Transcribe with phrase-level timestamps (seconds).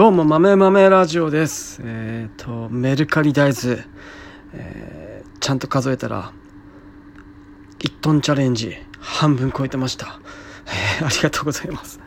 [0.00, 1.82] どうも、豆豆ラジオです。
[1.84, 3.84] えっ、と、メルカリ大豆、
[4.54, 6.32] えーちゃんと数えたら、
[7.80, 10.18] 1トンチャレンジ、半分超えてました。
[11.00, 12.00] えーありがとうございます。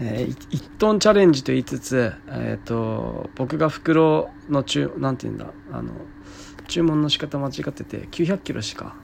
[0.00, 5.92] え1トンチャレンジと言いつつ、えっ、と、僕が袋の注、なんて言うんだ、あの、
[6.68, 8.96] 注文の仕方間違ってて、900キロしか、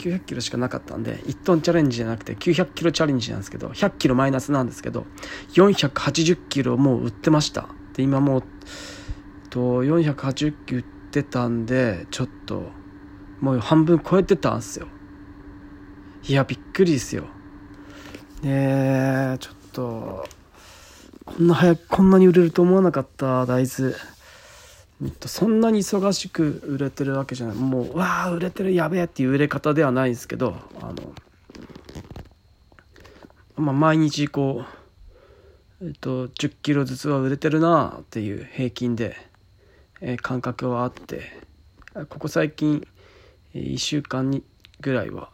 [0.00, 5.04] 900キロしかなかったんで、1トンチャレンジじゃなくて900キロチャレンジなんですけど、100キロマイナスなんですけど、
[5.52, 7.68] 480キロもう売ってました。
[7.94, 8.42] で、今もう、
[9.50, 12.70] と、480キロ売ってたんで、ちょっと、
[13.40, 14.86] もう半分超えてたんですよ。
[16.26, 17.24] いや、びっくりですよ。
[18.42, 20.26] で、ちょっと、
[21.26, 23.94] こんな早く、こんなに売れると思わなかった大豆。
[25.26, 27.56] そんなに忙しく売れてるわけじゃない。
[27.56, 31.14] もうわあ売れてるやべえっていう売れ方ではないんですけどあの
[33.56, 34.64] まあ毎日こ
[35.80, 39.16] う、えっと、10キロずつは売れてるなっていう平均で、
[40.00, 41.22] えー感覚はあって
[42.08, 42.86] ここ最近
[43.54, 44.42] 1週間に
[44.80, 45.30] ぐらいは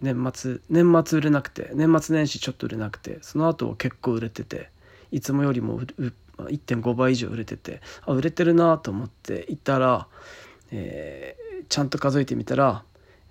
[0.00, 4.70] 年末年末売れなくて年末年始ちょっと売れなくてその後結構売れてて
[5.12, 5.80] いつもよりも
[6.48, 10.06] 1.5倍以上売れててあ売れてるなと思っていたら、
[10.70, 12.84] えーちゃんと数えてみたら、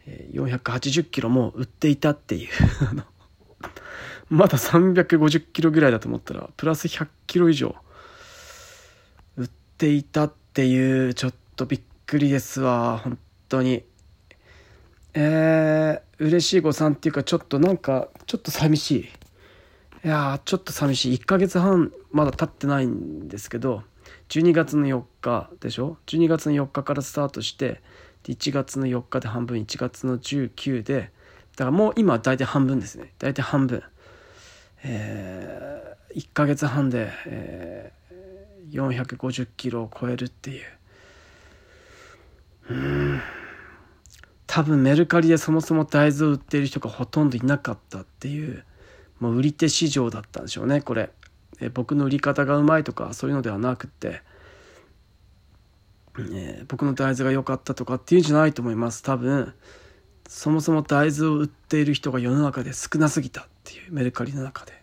[0.06, 2.50] えー480キロも売っていたっていう。
[4.30, 7.76] まだ350キロぐらいだと思ったらプラス100キロ以上
[9.38, 13.18] 売っていたっていうちょっとびっくりですわ本
[13.50, 13.84] 当に。
[15.16, 19.10] えー、嬉しい誤算っていうかちょっとなんかちょっと寂しい。
[20.04, 21.18] いやちょっと寂しい。
[21.18, 23.84] 1ヶ月半まだ経ってないんですけど
[24.30, 27.82] 12月の4日でしょ？12月の4日からスタートして
[28.24, 31.12] 1月の4日で半分1月の19で
[31.58, 33.14] だからもう今大体半分ですね。
[33.20, 33.84] 大体半分。
[34.84, 40.66] えー、1ヶ月半で、えー、450キロを超えるっていう。
[42.70, 43.22] うん。
[44.48, 48.64] 多分メルカリでそもそも大豆を売っている人がほとんどいなかったっていう。
[49.20, 51.12] もう売り手市場だったんでしょうねこれ。
[51.62, 54.22] え僕の売り方がうまいとかそういうのではなくって、
[56.18, 59.04] えー僕の大豆が良かったとかっていうんじゃないと思います。
[59.04, 59.54] 多分
[60.28, 64.80] そもそも大豆を売っている人が世の中で少なすぎたっていうメルカリの中で。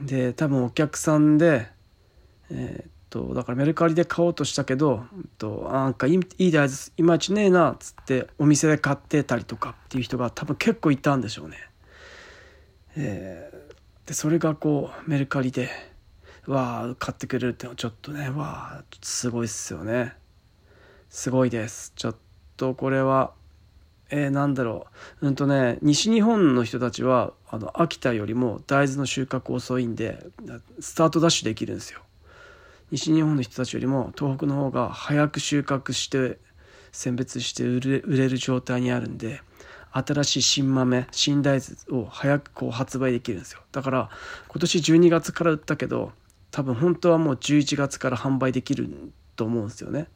[0.00, 1.68] で多分お客さんで
[2.50, 11.67] えーっとだからメルカリで買おうとしたけど、うんと、なんかいいい大豆いまいちねえなっつってお店で買ってたりとかっていう人が多分結構いたんでしょうね。
[12.96, 13.68] えー
[14.08, 15.68] でそれがこうメルカリで
[16.46, 20.14] わあ買ってくれるってのはちょっとねわあすごいっすよね。
[21.10, 21.92] すごいです。
[21.94, 22.16] ちょっ
[22.56, 23.32] とこれは
[24.08, 24.86] えー、なんだろ
[25.20, 25.26] う。
[25.26, 30.24] うんとね西日本の人たちはあの秋田よりも大豆の収穫遅いんで
[30.80, 32.00] スタートダッシュできるんですよ。
[32.90, 36.38] 西日本の人たちよりも東北の方が早く収穫して
[36.92, 39.42] 選別して売れ売れる状態にあるんで
[39.92, 43.60] 新しい新豆新大豆を早くこう発売できるんですよ。
[43.72, 44.10] だから
[44.48, 46.12] 今年12月から売ったけど
[46.50, 48.88] 多分本当はもう11月から販売できる
[49.36, 50.08] と思うんですよね。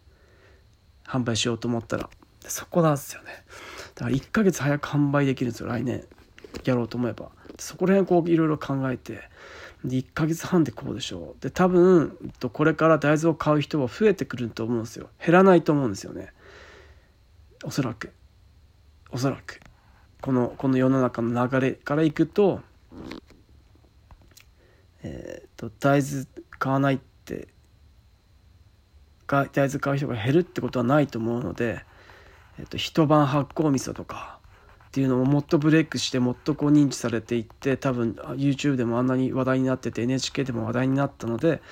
[1.05, 2.09] 販売しようと思ったら。
[2.47, 3.45] そこなんですよね。
[3.95, 5.69] だから1ヶ月早く販売できるんですよ。
[5.69, 6.05] 来年
[6.65, 7.31] やろうと思えば。
[7.59, 9.21] そこら辺こういろいろ考えて。
[9.85, 11.43] で1ヶ月半でこうでしょう。
[11.43, 12.17] で多分
[12.53, 15.09] これから大豆を買う人は増えてくると思うんですよ。
[15.25, 16.33] 減らないと思うんですよね。
[17.65, 18.13] おそらく。
[19.13, 19.61] おそらく。
[20.21, 22.61] このこの世の中の流れからいくと
[25.05, 26.27] えー、と大豆
[26.59, 27.49] 買わないって
[29.27, 31.85] 大豆買う人が減るってことはないと思うので、
[32.59, 34.39] えー、と一晩発酵味噌とか
[34.93, 41.63] っていうのももっとブレイクしてもっとこう認知されていって多分 YouTube でもあんなに話題になってて NHK でも話題になったので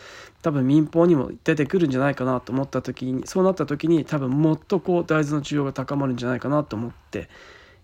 [0.40, 7.28] 多分民放にも出てくるんじゃないかなと思った時にそうなった時に多分もっとこう大豆の需要が高まるんじゃないかなと思って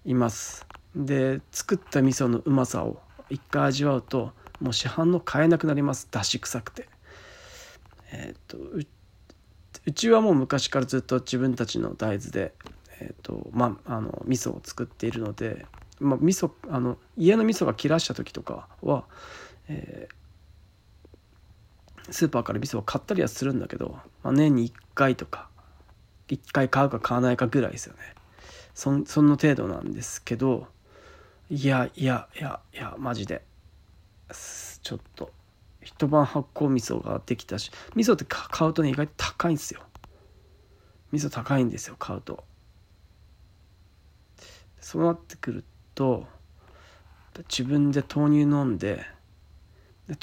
[0.06, 0.66] います。
[0.94, 2.98] で作った味噌のうまさを
[3.28, 6.08] 一回味わうともう市販の買えなくなります。
[6.10, 6.88] 出し臭くて。
[8.10, 8.80] えっ、とう
[9.84, 12.54] うちはもう昔からずっと自分たちの大豆で
[13.00, 15.66] えーとまあ、あの味噌を作っているので、
[16.00, 19.04] まあ、味噌あの家の味噌が切らした時とかは、
[19.68, 20.16] えー
[22.10, 25.48] スーパーから味噌を買ったりはするんだけど、まあ、年に1回とか
[26.28, 28.00] 1回買うか買わないかぐらいですよね。
[28.74, 30.66] そその程度なんですけど
[31.48, 33.42] いやいやいやいやマジで。
[34.82, 35.32] ちょっと
[35.82, 39.82] 一晩発酵味噌ができたし味噌って買うとね意外と高いんですよ。
[41.12, 42.44] 味噌高いんですよ買うと。
[44.86, 45.64] そうなってくる
[45.96, 46.28] と
[47.48, 49.04] 自分で豆乳飲んで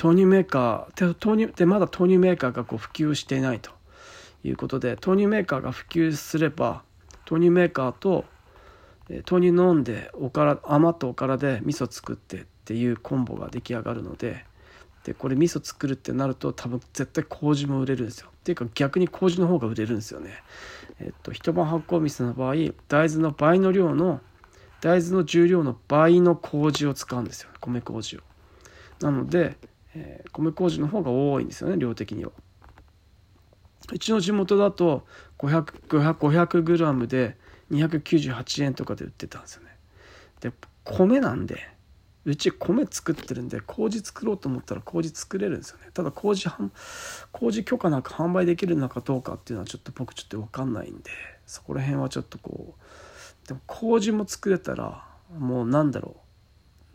[0.01, 3.71] 豆乳メーカーで豆乳でまだ豆乳メーカーがこう普及していないと。
[4.45, 6.83] いうことで豆乳メーカーが普及すれば
[7.29, 8.23] 豆乳メーカーと
[9.29, 14.45] 豆乳飲んでおから余ったおからで味噌作ってっていうコンボが出来上がるので
[15.03, 18.29] でこれ味噌作るってなると多分絶対麹も売れるんですよ。
[18.31, 20.31] っていうか逆に麹の方が売れるんですよね。
[21.01, 22.53] えっと一晩発酵味噌の場合
[22.87, 24.21] 大豆の倍の量の
[24.83, 28.19] 大豆の重量の倍の麹を使うんですよ米麹を。
[28.99, 29.55] なので、
[29.95, 32.31] えー、米麹の方が多いんですよね量的には。
[33.93, 35.05] うちの地元だと
[35.39, 37.37] 500g 500で
[37.71, 39.69] 298円とかで売ってたんですよね。
[40.41, 40.51] で
[40.83, 41.65] 米なんで
[42.25, 45.91] うち米作ってるんで麹作ろうと思ったら麹作れるんですよね。
[45.93, 46.49] ただ麹
[47.31, 51.09] 麹許可なく販売できるのかどうかっていうのはちょっと僕ちょっと分かんないんで
[51.45, 52.83] そこら辺はちょっとこう
[53.47, 55.05] でも麹も作れたら
[55.37, 56.15] もうなんだろ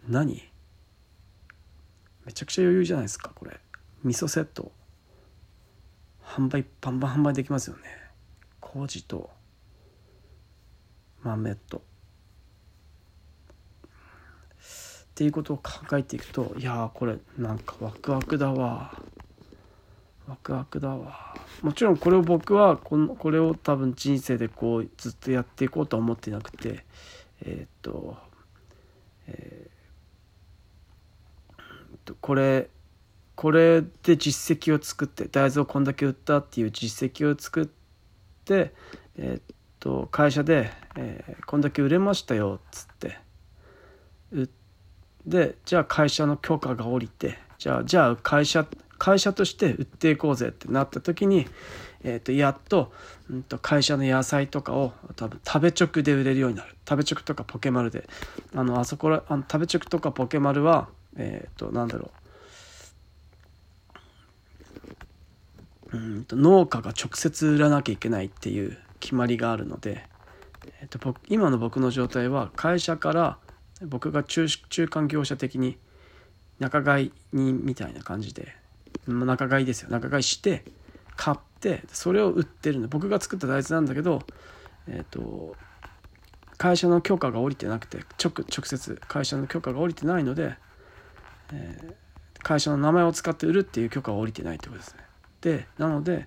[0.09, 0.13] う。
[0.13, 0.43] 何？
[2.25, 3.59] めちゃくちゃ余裕じゃないですかこれ。
[4.05, 4.73] 味噌セット。
[6.23, 7.83] 販売バンバン販売できますよね。
[8.61, 9.31] 麹と
[11.23, 11.79] 豆と。
[11.79, 11.81] っ
[15.15, 19.03] ていうことを考えていくといやこれなんかワクワクだわ。
[20.29, 21.35] ワクワクだわ。
[21.63, 26.85] もちろんこれを僕はこのこれを多分人生でこうずっとやっていこうとは思ってなくて
[27.43, 28.17] えー、っと
[29.27, 32.69] えー、っとこれ
[33.35, 37.67] これで実績を作って大豆をこんだけ売ったっていう実績を作っ
[38.45, 38.73] て
[39.17, 39.43] えー、っ
[39.81, 43.19] と会社で、えー、こんだけ売れましたよっつって
[44.33, 44.59] 売って
[45.29, 48.67] でじゃあ会社の許可が下りてじゃあじゃあ会社
[48.99, 51.47] 会社として売っていこうぜってなった時に、
[52.03, 52.93] えー、とやっと,、
[53.31, 56.75] うんと会社の野菜とかを多分食べ直で売れるようになる。
[56.89, 58.09] 食べ直とかポケマルで。
[58.55, 62.11] あのあそこらあの食べ直とかポケマルはえっ、ー、となんだろ
[65.93, 65.97] う。
[65.97, 70.05] うんと農家が直接売らなきゃいけないっていう決まりがあるので、
[70.81, 73.39] えー、と今の僕の状態は会社から
[73.87, 75.79] 僕が中中間業者的に
[76.59, 78.55] 仲買人みたいな感じで
[79.09, 80.65] 仲買いですよ仲買いして
[81.17, 84.23] 買ってそれを売ってるんで僕が作った大豆なんだけど
[84.89, 85.57] えっ、ー、と
[86.57, 90.55] 会社の許可が下りてなくて直直接会社の許可が下りてないので、
[91.53, 95.01] えー、会社の名前を使って売るっていう許可が下りてないってことですね。
[95.41, 96.27] でなので、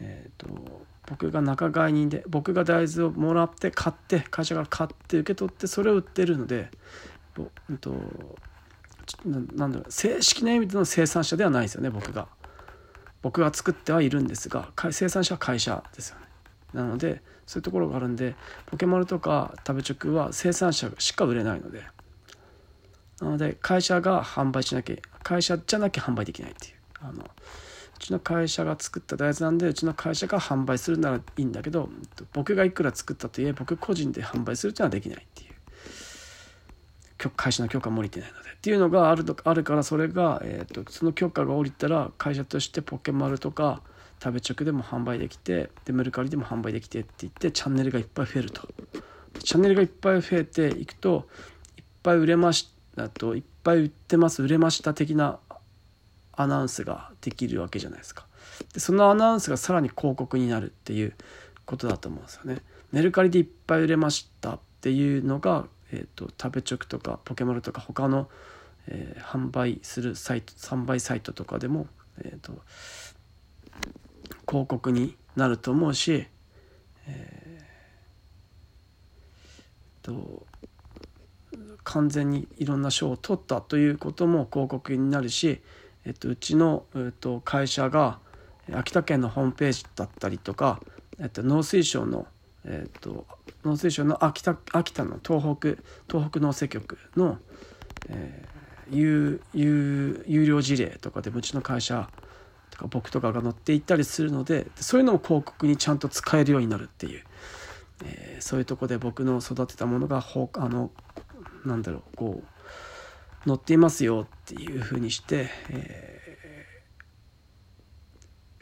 [0.00, 6.70] えーと僕が仲買人で僕が大豆をもらって買って会社から買って受け取ってそれを売ってるので、
[7.68, 7.94] うんと、
[9.24, 12.28] なんだろう正式な意味での生産者ではないですよね僕が。
[13.22, 16.26] 僕が作ってはいるんですが生産者は会社ですよね。
[16.74, 18.34] なのでそういうところがあるんで
[18.66, 21.82] ポケマルとか食べ直は生産者しか売れないので
[23.20, 31.88] なので会社が販売しなきゃ会社じゃなきゃ販売できないっていうあのうちの会社が作った大豆なんでうちの会社が販売するならいいんだけど
[32.32, 35.43] 僕がいくら作ったといえ僕個人で販売するっていうのはできないっていう
[37.30, 43.82] 会社の許可も下りてないのでっていうのがあるとあるからそれが、えーと、その許可が下りたら会社としてポケマルとか
[44.22, 48.68] 食べ直でも販売できてでメルカリでも販売できてって言ってチャンネルがいっぱい増えると
[49.42, 51.28] チャンネルがいっぱい増えていくと
[51.76, 55.38] いっぱい売れましたといっぱい売ってます売れました的な
[56.36, 58.26] アナウンスができるわけじゃないですか。
[58.72, 61.14] でそのアナウンスがさらに広告になるっていう
[61.64, 62.62] ことだと思うんですよね。
[62.92, 68.28] メルカリでいっぱい売れましたっていうのが、えーと、食べチョクとかポケマルとか他の、
[68.88, 71.86] えー、販売するサイト販売サイトとかでも、
[72.18, 72.52] えーと、
[74.48, 76.26] 広告になると思うし、
[77.06, 77.64] えー
[80.02, 80.46] と
[81.82, 85.60] 完全にいろんな賞を取ったということも広告になるし
[86.06, 88.18] えっと、うちの、えっと、会社が
[88.72, 90.80] 秋田県のホームページだったりとか、
[91.18, 92.26] えっと、農水省の、
[92.64, 93.26] えっと、
[93.64, 95.68] 農水省の秋田秋田の東北
[96.08, 97.38] 東北農政局の、
[98.08, 102.08] えー、有有有料事例とかでうちの会社
[102.70, 107.24] とか僕とかが載っていったりするのでそういうのを広告にちゃんと使えるようになるっていう、
[108.04, 110.90] えー、そういうとこで僕の育てたものがほあの
[111.64, 112.42] なんだろうこ
[113.46, 116.66] う載っていますよっていうふうにして、え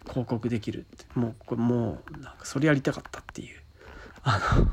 [0.05, 3.63] ー、広告できるってもうもうなんかそれやりたかったっていう。
[4.25, 4.69] あの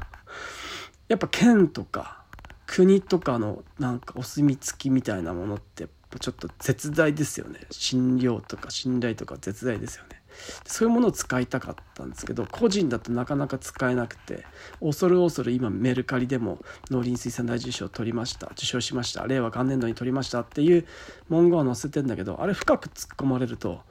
[1.10, 2.24] やっぱ県とか
[2.66, 5.88] 国とかのなんかお墨付きみたいなものって
[6.20, 7.60] ちょっと絶大ですよね。
[7.72, 10.22] 信用とか信頼とか絶大ですよね。
[10.66, 14.46] そういうものを使いたかったんですけど個人だとなかなか使えなくて
[14.80, 16.60] 恐る恐る今メルカリでも
[16.92, 20.86] 農林水産大臣賞を取りました受賞しました令和元年度に取りましたっていう
[21.30, 23.82] 文言を載せてんだけどあれ深く突っ込まれると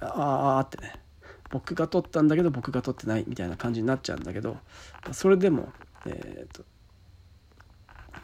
[0.00, 0.94] ああってね
[1.50, 4.58] 僕が取ったんだけど僕が取ってないみたいな感じになっちゃうんだけど
[5.12, 5.72] それでも、
[6.08, 6.64] えーと、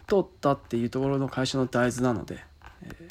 [0.06, 2.38] 取ったっていうところの会社の大豆なので、
[2.82, 3.08] え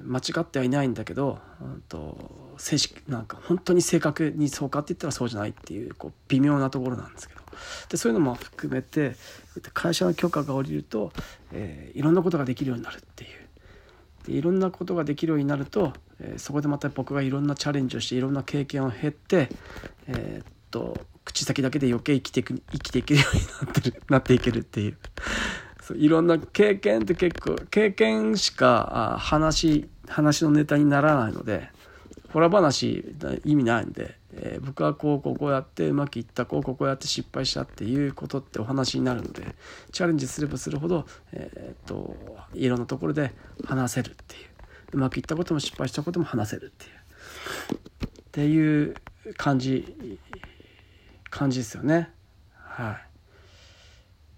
[0.00, 7.40] ー、間違ってはいないんだけど、うんと、正式なんか本当に正確にそうかって言ったらそうじゃないっていうこう微妙なところなんですけど
[7.88, 9.16] でそういうのも含めて
[9.72, 11.12] 会社の許可が下りると、
[11.52, 13.44] えー、いろんなことができるようになるっていう。
[14.24, 19.48] でいろんなことができるようになると、えー、そこでまた僕がいろんなチャレンジをしていろんな経験を経て、
[20.06, 24.98] えー、っと口先だけで余計生きていく生きていけるようになってるなっていけるっていう。
[25.80, 31.68] そういろんな経験って結構経験しかあ話話のネタにならないので
[32.32, 33.04] ホラ話
[33.44, 39.54] 意味ないんでえー、僕はこうこうこやってうまくいったこうこうこやって失敗したっていうことってお話になるので
[39.92, 42.16] チャレンジすればするほど、えー、っと
[42.54, 43.32] いろんなところで
[43.64, 44.48] 話せるっていう。
[44.92, 46.92] うまくいったことも失敗したことも話せるっていう。
[47.74, 48.94] っていう
[49.36, 50.18] 感じ
[51.34, 52.10] 感じですよね。
[52.54, 52.98] はい、っ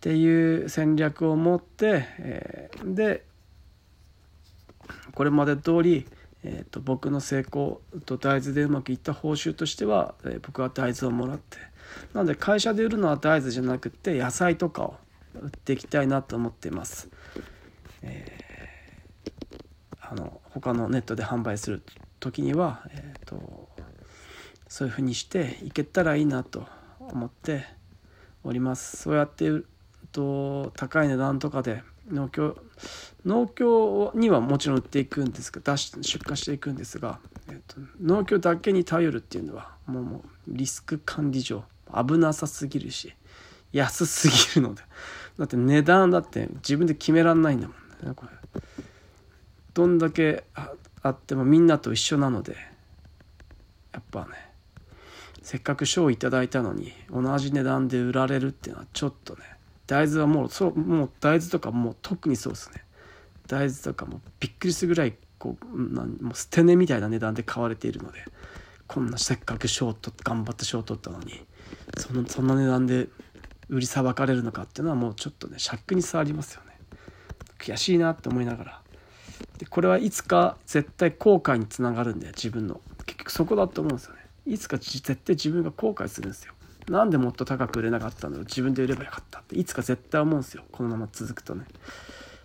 [0.00, 3.26] ていう戦略を持って、えー、で
[5.14, 6.06] これまで通り
[6.48, 11.58] えーと、僕の成功と大豆でうまくいった報酬としては、えー、僕は大豆をもらって
[12.14, 14.94] なので会社で売るのは大豆じゃなくて野菜とかを
[15.34, 17.08] 売っていきたいなと思っています。
[18.02, 21.82] えー、あの他のネットで販売する
[22.20, 23.68] 時には、えーと、
[24.68, 26.68] そういうふうにしていけたらいいなと
[27.12, 27.64] 思って
[28.44, 28.96] おります。
[28.96, 29.50] そうやって
[30.12, 32.56] と高い値段とかで農協
[33.26, 43.14] 農協にはもちろん売っていくんですが出し出荷していくんですが、えーと、農協だけに頼るっていうのはもうもうリスク管理上危なさすぎるし
[43.72, 44.82] 安すぎるので
[45.38, 48.62] だって値段だって自分で決めらんないんだもんねこれ
[49.74, 50.44] どんだけ
[51.02, 52.56] あってもみんなと一緒なので
[53.92, 54.45] やっぱね
[55.42, 59.42] せっかく賞をいただいたのに同じ値段で売られるっていうのはちょっとね
[59.86, 62.82] 大豆はもうそうもう大豆とかもう特にそうですね。
[63.46, 68.24] 大豆とかもびっくりするぐらいこうなもう捨て値みたいな値段で買われているので
[68.88, 71.44] こんなせっかく賞と頑張って賞を取ったのに
[71.96, 73.06] そのそんな値段で
[73.68, 76.76] 売りさばかれるのかっていうのはもうちょっとね尺に触りますよね。
[77.58, 78.82] 悔しいなって思いながら。
[79.58, 82.80] でこれはいつか絶対後悔につながるんで自分の。
[83.06, 84.15] 結局そこだと思うんですよ
[84.46, 86.52] いつか絶対自分が後悔するんですよ。
[86.88, 89.56] なんでもっと高く売れなかったんだろう自分で売ればよかったって。
[89.56, 90.62] いつか絶対思うんですよ。
[90.70, 91.64] このまま続くとね。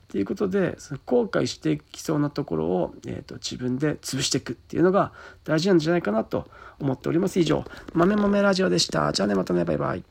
[0.08, 5.14] ということでその後悔していきそうなところを、えーと、自分で潰していくっていうのが
[5.46, 7.40] 大事なんじゃないかなと思っております。
[7.40, 9.14] 以上豆豆ラジオでした。
[9.14, 9.64] じゃあねまたね。
[9.64, 10.04] バイバイ。